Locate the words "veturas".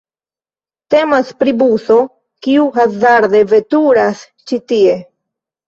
3.55-4.27